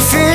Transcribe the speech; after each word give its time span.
see 0.00 0.29